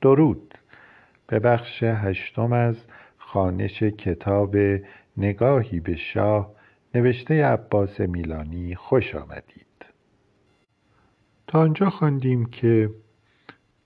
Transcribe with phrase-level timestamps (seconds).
[0.00, 0.54] درود.
[1.26, 2.76] به بخش هشتم از
[3.18, 4.56] خانش کتاب
[5.16, 6.54] نگاهی به شاه
[6.94, 9.86] نوشته عباس میلانی خوش آمدید.
[11.46, 12.90] تا آنجا خواندیم که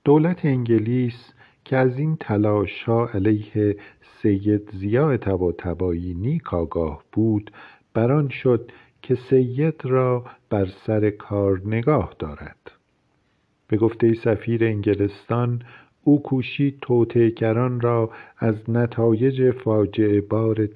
[0.05, 1.33] دولت انگلیس
[1.65, 3.77] که از این تلاش ها علیه
[4.23, 7.51] سید ضیاء طباطبایی نیک آگاه بود
[7.95, 8.73] بران شد
[9.03, 12.71] که سید را بر سر کار نگاه دارد.
[13.69, 15.63] به گفته سفیر انگلستان
[16.05, 20.69] او کوشید توطئهگران را از نتایج فاجعه بار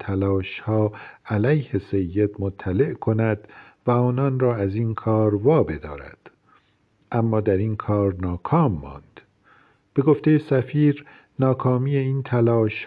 [0.63, 0.91] ها
[1.25, 3.47] علیه سید مطلع کند
[3.87, 6.17] و آنان را از این کار وابدارد
[7.11, 9.21] اما در این کار ناکام ماند.
[9.93, 11.05] به گفته سفیر
[11.39, 12.23] ناکامی این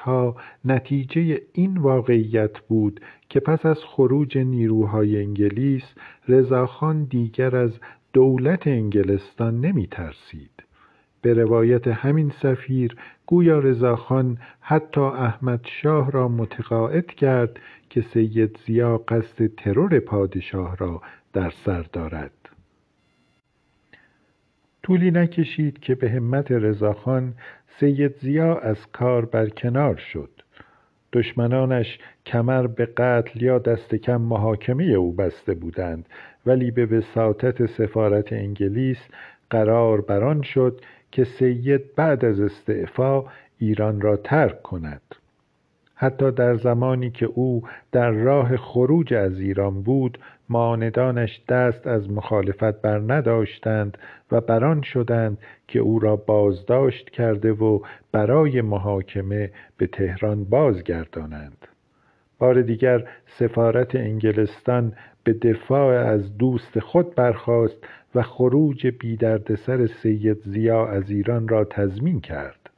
[0.01, 5.85] ها نتیجه این واقعیت بود که پس از خروج نیروهای انگلیس
[6.29, 7.71] رضاخان دیگر از
[8.13, 10.60] دولت انگلستان نمی ترسید
[11.23, 18.99] به روایت همین سفیر گویا رضاخان حتی احمد شاه را متقاعد کرد که سید زیا
[18.99, 22.33] قصد ترور پادشاه را در سر دارد.
[24.83, 27.35] طولی نکشید که به همت رضاخان
[27.79, 30.31] سید زیا از کار برکنار شد.
[31.13, 36.09] دشمنانش کمر به قتل یا دست کم محاکمه او بسته بودند
[36.47, 38.99] ولی به وساطت سفارت انگلیس
[39.51, 40.81] قرار بران شد
[41.13, 43.25] که سید بعد از استعفا
[43.59, 45.03] ایران را ترک کند.
[45.95, 52.83] حتی در زمانی که او در راه خروج از ایران بود معاندانش دست از مخالفت
[52.83, 53.99] بر نداشتند
[54.33, 55.39] و بران شدند
[55.69, 57.81] که او را بازداشت کرده و
[58.13, 61.67] برای محاکمه به تهران بازگردانند.
[62.39, 64.93] بار دیگر سفارت انگلستان
[65.25, 71.65] به دفاع از دوست خود برخاست و خروج بی دردسر سید ضیا از ایران را
[71.65, 72.71] تضمین کرد.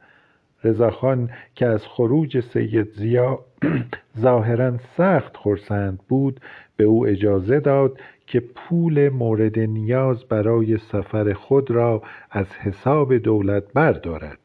[0.63, 3.39] رضاخان که از خروج سید ضیا
[4.19, 6.39] ظاهرا سخت خرسند بود
[6.77, 13.63] به او اجازه داد که پول مورد نیاز برای سفر خود را از حساب دولت
[13.73, 14.39] بردارد.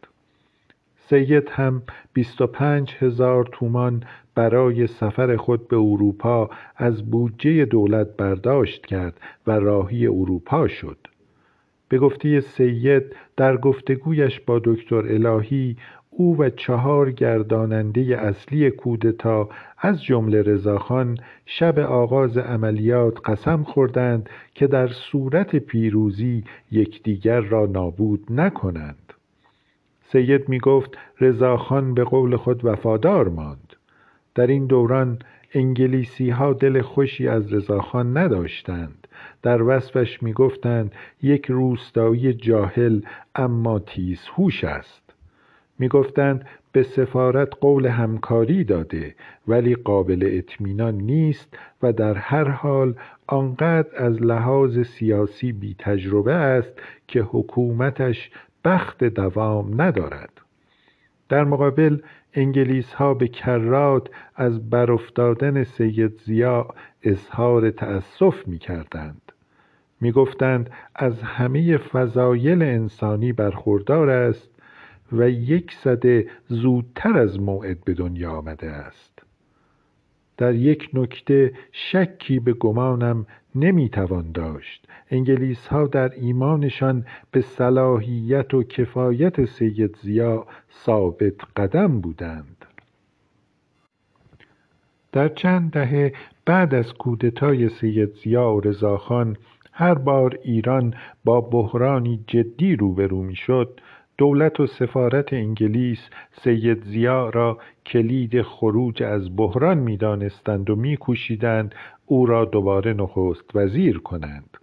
[0.96, 1.82] سید هم
[2.12, 4.02] بیست و پنج هزار تومان
[4.38, 10.96] برای سفر خود به اروپا از بودجه دولت برداشت کرد و راهی اروپا شد.
[11.88, 13.02] به گفته سید
[13.36, 15.76] در گفتگویش با دکتر الهی
[16.10, 24.66] او و چهار گرداننده اصلی کودتا از جمله رضاخان شب آغاز عملیات قسم خوردند که
[24.66, 29.12] در صورت پیروزی یکدیگر را نابود نکنند.
[30.12, 33.67] سید می گفت رضاخان به قول خود وفادار ماند.
[34.38, 35.18] در این دوران
[36.32, 39.08] ها دل خوشی از رضاخان نداشتند.
[39.42, 43.00] در وصفش می گفتند یک روستایی جاهل
[43.34, 45.14] اما تیزهوش است.
[45.78, 49.14] می‌گفتند به سفارت قول همکاری داده
[49.48, 52.94] ولی قابل اطمینان نیست و در هر حال
[53.26, 56.72] آنقدر از لحاظ سیاسی بی تجربه است
[57.08, 58.30] که حکومتش
[58.64, 60.30] بخت دوام ندارد.
[61.28, 61.98] در مقابل
[62.38, 66.68] انگلیس ها به کرات از برافتادن سید زیا
[67.02, 69.32] اظهار تأسف می کردند
[70.00, 74.50] می گفتند از همه فضایل انسانی برخوردار است
[75.12, 79.17] و یک سده زودتر از موعد به دنیا آمده است.
[80.38, 84.86] در یک نکته شکی به گمانم نمی‌توان داشت.
[85.10, 90.46] انگلیس ها در ایمانشان به صلاحیت و کفایت سید زیا
[90.84, 92.64] ثابت قدم بودند.
[95.12, 96.12] در چند دهه
[96.46, 99.36] بعد از کودتای سید زیا و رضاخان
[99.72, 100.94] هر بار ایران
[101.24, 103.80] با بحرانی جدی روبرو می‌شد
[104.18, 105.98] دولت و سفارت انگلیس
[106.44, 111.74] سید ضیا را کلید خروج از بحران می‌دانستند و میکوشیدند
[112.06, 114.56] او را دوباره نخست وزیر کنند.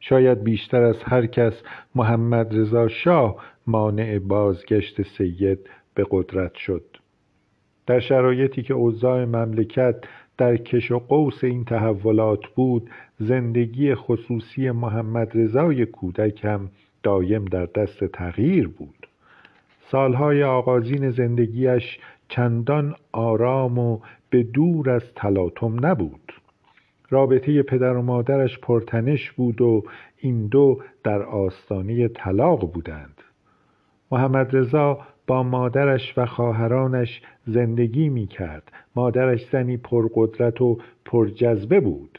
[0.00, 1.62] شاید بیشتر از هر کس
[1.94, 3.36] محمد رضا شاه
[3.66, 5.58] مانع بازگشت سید
[5.94, 6.84] به قدرت شد.
[7.86, 9.96] در شرایطی که اوضاع مملکت
[10.38, 16.70] در کش و قوس این تحولات بود زندگی خصوصی محمد رضای کودک هم
[17.02, 19.08] دایم در دست تغییر بود.
[19.90, 23.98] سالهای آغازین زندگیش چندان آرام و
[24.30, 26.32] به دور از تلاطم نبود.
[27.10, 29.84] رابطه پدر و مادرش پرتنش بود و
[30.18, 33.22] این دو در آستانه طلاق بودند.
[34.12, 42.18] محمد رضا با مادرش و خواهرانش زندگی می کرد مادرش زنی پرقدرت و پرجذبه بود.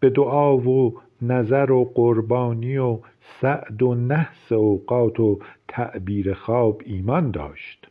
[0.00, 2.98] به دعا و نظر و قربانی و
[3.40, 5.38] سعد و نحس اوقات و
[5.68, 7.88] تعبیر خواب ایمان داشت.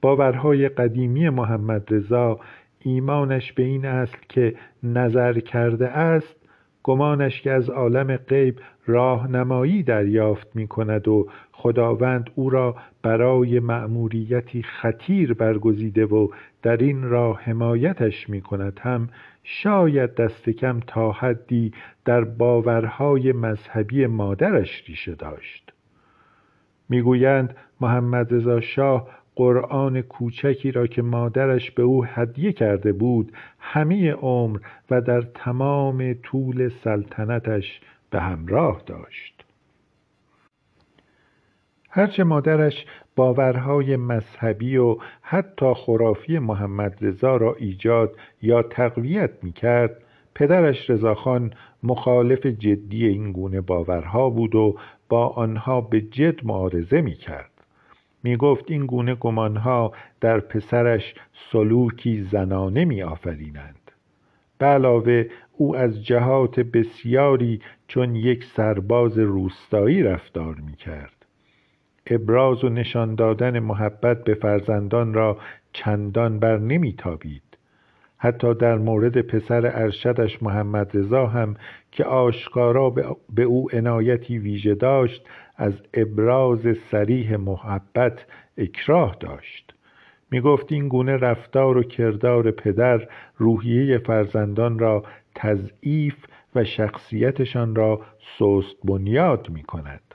[0.00, 2.40] باورهای قدیمی محمد رضا
[2.80, 6.36] ایمانش به این است که نظر کرده است
[6.82, 14.62] گمانش که از عالم غیب راهنمایی دریافت می کند و خداوند او را برای مأموریتی
[14.62, 16.28] خطیر برگزیده و
[16.62, 19.08] در این راه حمایتش می کند هم
[19.44, 21.72] شاید دست کم تا حدی
[22.04, 25.72] در باورهای مذهبی مادرش ریشه داشت.
[26.88, 34.12] می‌گویند محمد رضا شاه قرآن کوچکی را که مادرش به او هدیه کرده بود همه
[34.12, 34.58] عمر
[34.90, 37.80] و در تمام طول سلطنتش
[38.10, 39.44] به همراه داشت.
[41.90, 42.86] هرچه مادرش
[43.16, 49.96] باورهای مذهبی و حتی خرافی محمد رضا را ایجاد یا تقویت می کرد
[50.34, 54.76] پدرش رضاخان مخالف جدی این گونه باورها بود و
[55.08, 57.50] با آنها به جد معارضه می کرد
[58.22, 61.14] می گفت این گونه گمانها در پسرش
[61.52, 63.76] سلوکی زنانه می آفرینند
[64.60, 71.21] علاوه او از جهات بسیاری چون یک سرباز روستایی رفتار می کرد
[72.06, 75.38] ابراز و نشان دادن محبت به فرزندان را
[75.72, 77.42] چندان بر نمیتابید.
[78.18, 81.56] حتی در مورد پسر ارشدش محمد رضا هم
[81.92, 82.90] که آشکارا
[83.34, 85.26] به او عنایتی ویژه داشت
[85.56, 88.26] از ابراز سریح محبت
[88.58, 89.74] اکراه داشت.
[90.30, 95.04] می گفت این گونه رفتار و کردار پدر روحیه فرزندان را
[95.34, 96.16] تضعیف
[96.54, 98.00] و شخصیتشان را
[98.38, 100.11] سست بنیاد می کند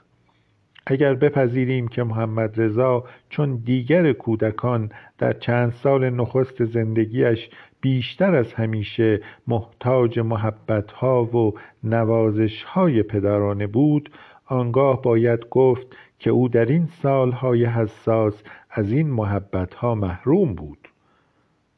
[0.90, 7.48] اگر بپذیریم که محمد رضا چون دیگر کودکان در چند سال نخست زندگیش
[7.80, 11.52] بیشتر از همیشه محتاج محبتها و
[11.84, 14.10] نوازشهای پدرانه بود
[14.46, 15.86] آنگاه باید گفت
[16.18, 20.87] که او در این سالهای حساس از این محبتها محروم بود.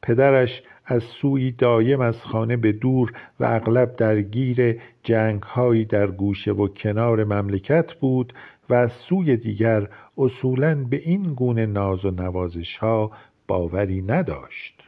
[0.02, 6.68] پدرش از سوی دایم از خانه به دور و اغلب درگیر جنگهایی در گوشه و
[6.68, 8.32] کنار مملکت بود
[8.68, 9.88] و از سوی دیگر
[10.18, 13.10] اصولا به این گونه ناز و نوازش ها
[13.48, 14.82] باوری نداشت.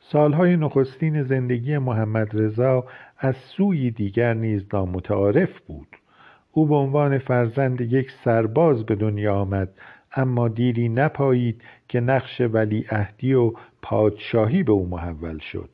[0.00, 2.84] سالهای نخستین زندگی محمد رضا
[3.18, 5.88] از سوی دیگر نیز نامتعارف بود.
[6.52, 9.68] او به عنوان فرزند یک سرباز به دنیا آمد
[10.16, 13.52] اما دیری نپایید که نقش ولیعهدی و
[13.82, 15.70] پادشاهی به او محول شد.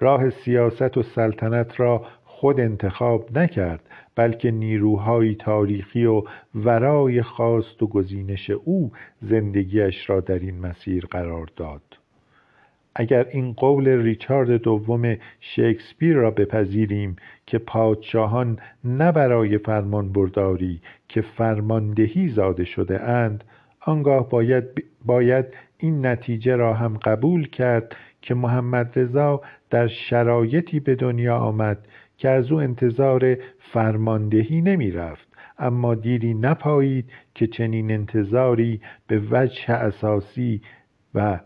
[0.00, 3.80] راه سیاست و سلطنت را خود انتخاب نکرد
[4.14, 6.22] بلکه نیروهای تاریخی و
[6.54, 11.82] ورای خواست و گزینش او زندگیش را در این مسیر قرار داد.
[12.94, 17.16] اگر این قول ریچارد دوم شکسپیر را بپذیریم
[17.46, 23.44] که پادشاهان نه برای فرمان برداری که فرماندهی زاده شده اند
[23.86, 25.46] آنگاه باید, باید
[25.78, 31.78] این نتیجه را هم قبول کرد که محمد رضا در شرایطی به دنیا آمد
[32.18, 35.28] که از او انتظار فرماندهی نمی رفت
[35.58, 40.60] اما دیری نپایید که چنین انتظاری به وجه اساسی
[41.14, 41.40] و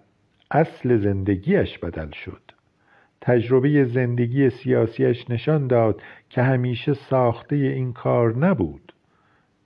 [0.51, 2.43] اصل زندگیش بدل شد.
[3.21, 8.90] تجربه زندگی سیاسیش نشان داد که همیشه ساخته این کار نبود.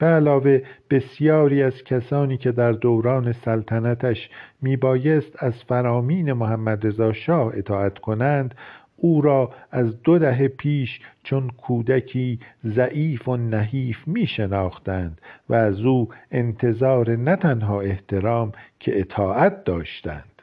[0.04, 4.30] به علاوه بسیاری از کسانی که در دوران سلطنتش
[4.62, 8.54] میبایست از فرامین محمد رضا شاه اطاعت کنند
[8.96, 15.80] او را از دو دهه پیش چون کودکی ضعیف و نحیف می شناختند و از
[15.80, 20.33] او انتظار نه تنها احترام که اطاعت داشتند.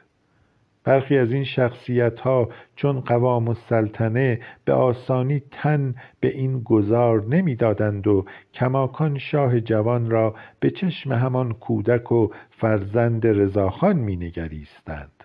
[0.84, 8.06] برخی از این شخصیت ها چون قوام السلطنه به آسانی تن به این گذار نمی‌دادند
[8.06, 8.24] و
[8.54, 15.24] کماکان شاه جوان را به چشم همان کودک و فرزند رضاخان مینگریستند.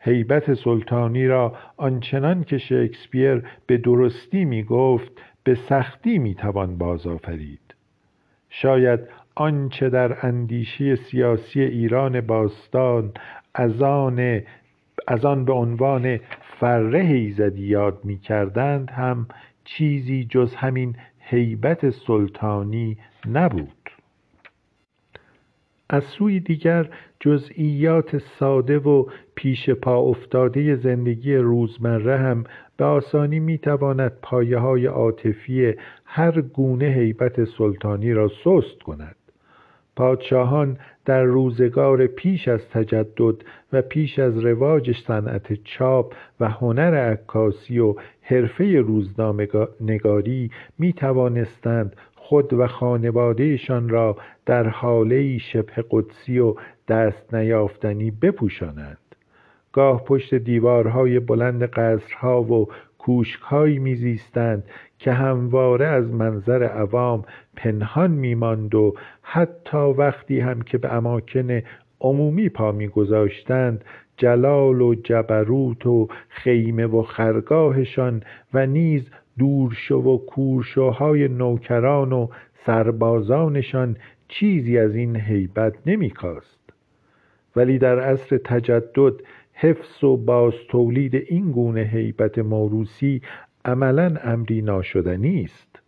[0.00, 5.12] هیبت سلطانی را آنچنان که شکسپیر به درستی می گفت
[5.44, 7.74] به سختی می توان بازآفرید.
[8.48, 9.00] شاید
[9.34, 13.12] آنچه در اندیشه سیاسی ایران باستان
[13.56, 16.20] از آن, به عنوان
[16.60, 19.26] فره ایزدی یاد می کردند هم
[19.64, 22.96] چیزی جز همین هیبت سلطانی
[23.28, 23.90] نبود.
[25.90, 26.88] از سوی دیگر
[27.20, 32.44] جزئیات ساده و پیش پا افتاده زندگی روزمره هم
[32.76, 39.16] به آسانی می‌تواند پایه های عاطفی هر گونه هیبت سلطانی را سست کند.
[39.96, 43.34] پادشاهان در روزگار پیش از تجدد
[43.72, 52.52] و پیش از رواج صنعت چاپ و هنر عکاسی و حرفه روزنامه‌نگاری می توانستند خود
[52.52, 56.54] و خانوادهشان را در حاله شبه قدسی و
[56.88, 58.98] دست نیافتنی بپوشانند.
[59.72, 62.66] گاه پشت دیوارهای بلند قصرها و
[63.06, 64.64] کوشکهایی میزیستند
[64.98, 67.24] که همواره از منظر عوام
[67.56, 71.62] پنهان میماند و حتی وقتی هم که به اماکن
[72.00, 73.84] عمومی پا میگذاشتند
[74.16, 78.22] جلال و جبروت و خیمه و خرگاهشان
[78.54, 82.28] و نیز دورشو و کورشوهای نوکران و
[82.66, 83.96] سربازانشان
[84.28, 86.60] چیزی از این هیبت نمیکاست.
[87.56, 89.14] ولی در عصر تجدد
[89.58, 93.22] حفظ و بازتولید این گونه هیبت موروسی
[93.64, 95.80] عملا امری ناشدنی است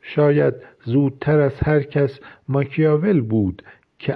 [0.00, 3.62] شاید زودتر از هر کس ماکیاول بود
[3.98, 4.14] که,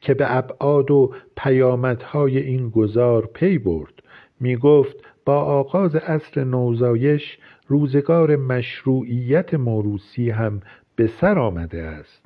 [0.00, 3.94] که به ابعاد و پیامدهای این گذار پی برد.
[4.40, 10.60] می گفت با آغاز عصر نوزایش روزگار مشروعیت موروسی هم
[10.96, 12.24] به سر آمده است.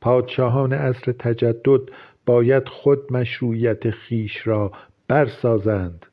[0.00, 1.80] پادشاهان عصر تجدد
[2.30, 4.72] باید خود مشروعیت خیش را
[5.08, 6.06] برسازند.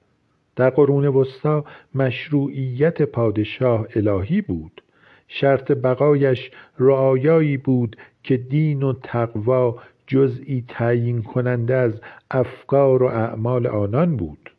[0.56, 4.82] در قرون وسطا مشروعیت پادشاه الهی بود.
[5.28, 9.76] شرط بقایش رعایایی بود که دین و تقوا
[10.08, 14.52] جزئی تعیین کننده از افکار و اعمال آنان بود.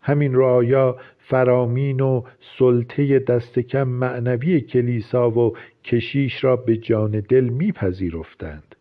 [0.00, 2.22] همین رعایا فرامین و
[2.58, 8.73] سلطه دست کم معنوی کلیسا و کشیش را به جان دل میپذیرفتند.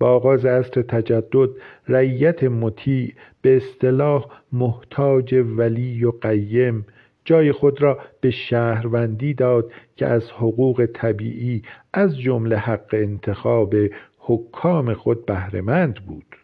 [0.00, 1.48] با آغاز عصر تجدد
[1.88, 6.86] رعیت مطیع به اصطلاح محتاج ولی و قیم
[7.24, 13.74] جای خود را به شهروندی داد که از حقوق طبیعی از جمله حق انتخاب
[14.18, 16.36] حکام خود بهرهمند بود.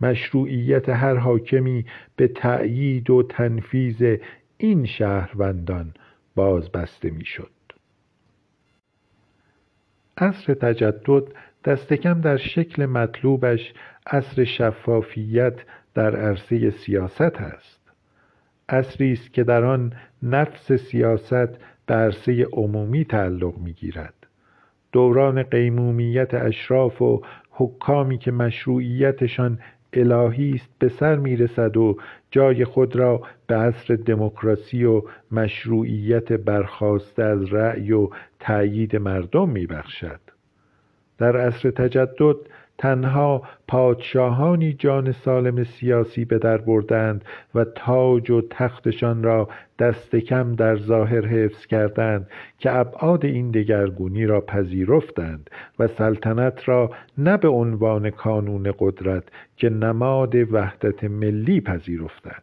[0.00, 1.84] مشروعیت هر حاکمی
[2.16, 4.16] به تأیید و تنفیذ
[4.58, 5.94] این شهروندان
[6.34, 7.50] بازبسته می‌شد.
[10.18, 11.22] عصر تجدد
[11.64, 13.72] دست کم در شکل مطلوبش
[14.06, 15.54] عصر شفافیت
[15.94, 17.80] در عرصه سیاست است.
[18.68, 24.14] عصری است که در آن نفس سیاست به عرصه عمومی تعلق می‌گیرد.
[24.92, 29.58] دوران قیمومیت اشراف و حکامی که مشروعیتشان
[29.92, 31.96] الهی است به سر می‌رسد و
[32.30, 38.08] جای خود را به عصر دموکراسی و مشروعیت برخواسته از رأی و
[38.40, 40.20] تأیید مردم میبخشد.
[41.18, 42.36] در عصر تجدد
[42.78, 49.48] تنها پادشاهانی جان سالم سیاسی به در بردند و تاج و تختشان را
[49.78, 56.90] دست کم در ظاهر حفظ کردند که ابعاد این دگرگونی را پذیرفتند و سلطنت را
[57.18, 59.24] نه به عنوان کانون قدرت
[59.56, 62.42] که نماد وحدت ملی پذیرفتند.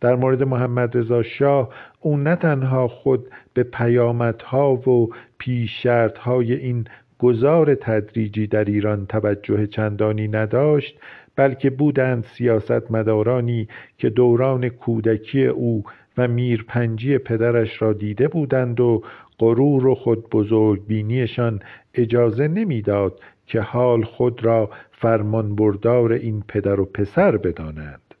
[0.00, 1.68] در مورد محمد رضا شاه
[2.00, 6.86] او نه تنها خود به پیامدها و پیشرتهای این
[7.24, 10.98] گذار تدریجی در ایران توجه چندانی نداشت
[11.36, 15.84] بلکه بودند سیاستمدارانی که دوران کودکی او
[16.18, 19.02] و میرپنجی پدرش را دیده بودند و
[19.38, 21.60] غرور و خود بزرگ بینیشان
[21.94, 28.14] اجازه نمی‌داد که حال خود را فرمانبردار این پدر و پسر بدانند.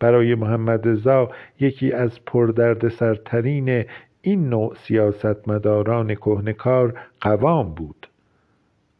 [0.00, 1.30] برای محمد رضا
[1.60, 3.84] یکی از پردردسرترین
[4.26, 8.08] این نوع سیاستمداران کهنکار قوام بود.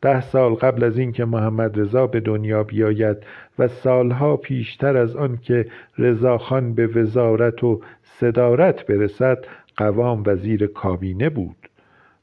[0.02, 3.16] ده سال قبل از اینکه محمد رضا به دنیا بیاید
[3.58, 5.66] و سالها پیشتر از آن که
[5.98, 9.44] رضاخان به وزارت و صدارت برسد
[9.76, 11.56] قوام وزیر کابینه بود.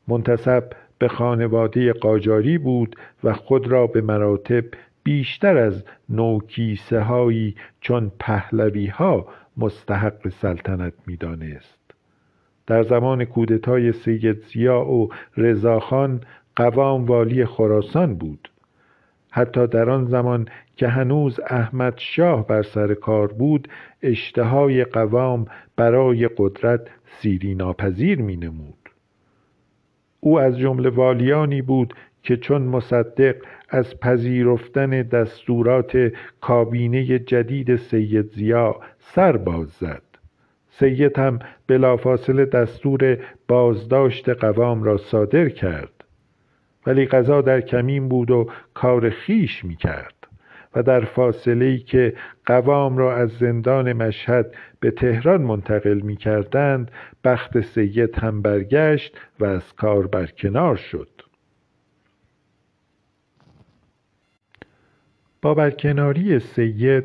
[0.08, 0.64] منتصب
[1.00, 4.64] به خانواده قاجاری بود و خود را به مراتب
[5.04, 9.28] بیشتر از نوکیسه هایی چون پهلوی ها
[9.58, 11.84] مستحق سلطنت می‌دانست.
[12.68, 16.22] در زمان کودتای سید زیا و رضاخان
[16.56, 18.50] قوام والی خراسان بود.
[19.30, 23.68] حتی در آن زمان که هنوز احمد شاه بر سر کار بود
[24.02, 25.46] اشتهای قوام
[25.76, 28.90] برای قدرت سیری ناپذیر می نمود.
[30.20, 31.94] او از جمله والیانی بود
[32.24, 33.36] که چون مصدق
[33.70, 40.02] از پذیرفتن دستورات کابینه جدید سید زیا سر باز زد.
[40.70, 43.18] سید هم بلافاصله دستور
[43.48, 45.93] بازداشت قوام را صادر کرد.
[46.86, 50.14] ولی غذا در کمین بود و کار خیش می کرد
[50.76, 52.14] و در فاصله ای که
[52.46, 56.92] قوام را از زندان مشهد به تهران منتقل می کردند
[57.24, 61.10] بخت سید هم برگشت و از کار برکنار شد.
[65.42, 67.04] با برکناری سید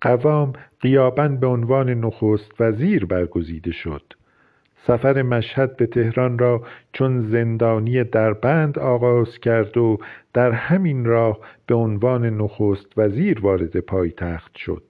[0.00, 4.02] قوام قیابن به عنوان نخست وزیر برگزیده شد.
[4.86, 6.62] سفر مشهد به تهران را
[6.92, 9.98] چون زندانی دربند آغاز کرد و
[10.32, 14.82] در همین راه به عنوان نخست وزیر وارد پایتخت شد.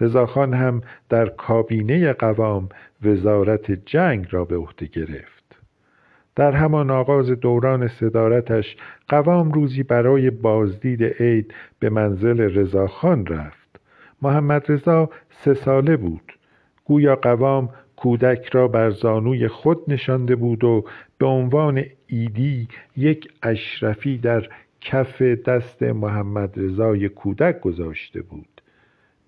[0.00, 2.68] رضاخان هم در کابینه قوام
[3.02, 5.44] وزارت جنگ را به عهده گرفت.
[6.36, 8.76] در همان آغاز دوران صدارتش
[9.08, 13.80] قوام روزی برای بازدید عید به منزل رضاخان رفت.
[14.22, 16.32] محمد رضا سه ساله بود.
[16.84, 20.84] گویا قوام کودک را بر زانوی خود نشانده بود و
[21.18, 24.48] به عنوان ایدی یک اشرفی در
[24.80, 28.60] کف دست محمد رضای کودک گذاشته بود.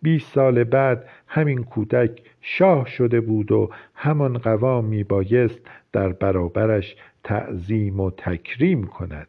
[0.02, 5.60] بیست سال بعد همین کودک شاه شده بود و همان قوام می بایست
[5.92, 9.28] در برابرش تعظیم و تکریم کند.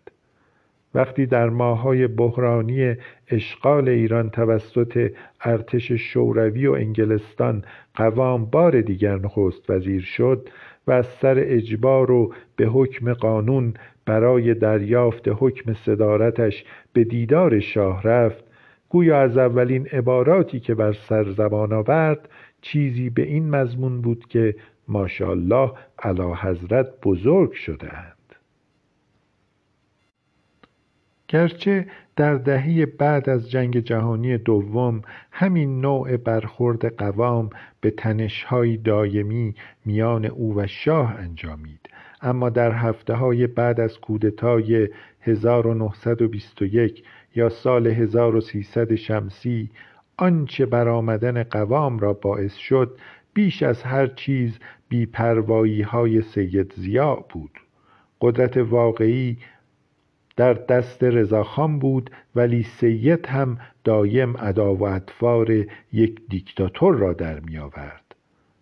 [0.96, 2.96] وقتی در ماهای بحرانی
[3.28, 7.64] اشغال ایران توسط ارتش شوروی و انگلستان
[7.96, 10.50] قوام بار دیگر نخست وزیر شد
[10.88, 13.74] و از سر اجبار و به حکم قانون
[14.06, 18.44] برای دریافت حکم صدارتش به دیدار شاه رفت
[18.90, 22.30] گویا از اولین عباراتی که بر سر زبان آورد
[22.62, 24.56] چیزی به این مضمون بود که
[24.88, 28.17] ماشاءالله علا حضرت بزرگ شدهاند
[31.28, 37.50] گرچه در دهه بعد از جنگ جهانی دوم همین نوع برخورد قوام
[37.82, 39.56] به تنشهای دایمی
[39.86, 41.90] میان او و شاه انجامید.
[42.22, 44.90] اما در هفته های بعد از کودتای
[45.22, 47.04] 1921
[47.36, 49.70] یا سال 1300 شمسی
[50.18, 52.98] آنچه برآمدن قوام را باعث شد
[53.34, 57.52] بیش از هر چیز بیپروایی های سید زیا بود.
[58.22, 59.38] قدرت واقعی
[60.38, 65.52] در دست رضاخان بود ولی سید هم دایم ادا و اطوار
[65.94, 68.16] یک دیکتاتور را در می آورد.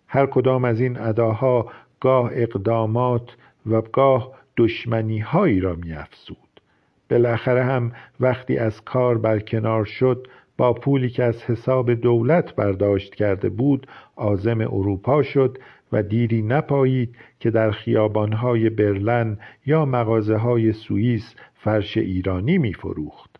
[0.07, 6.37] هر کدام از این اداها گاه اقدامات و گاه دشمنی هایی را می افزود.
[7.09, 13.49] بالاخره هم وقتی از کار برکنار شد با پولی که از حساب دولت برداشت کرده
[13.49, 15.57] بود عازم اروپا شد
[15.91, 23.39] و دیری نپایید که در خیابانهای برلن یا مغازه های سوئیس فرش ایرانی می فروخت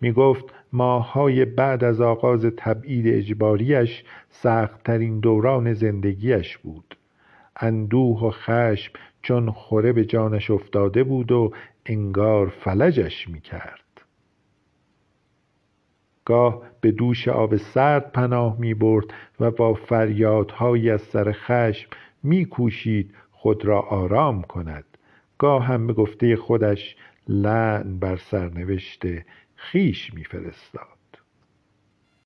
[0.00, 6.96] می گفت ماههای بعد از آغاز تبعید اجباریش سختترین دوران زندگیش بود.
[7.56, 11.52] اندوه و خشم چون خوره به جانش افتاده بود و
[11.86, 14.00] انگار فلجش می کرد
[16.24, 19.06] گاه به دوش آب سرد پناه می برد
[19.40, 21.90] و با فریادهایی از سر خشم
[22.22, 24.84] می کوشید خود را آرام کند.
[25.38, 26.96] گاه هم به گفته خودش
[27.30, 29.02] لعن بر سرنوشت
[29.56, 30.99] خیش میفرستاد.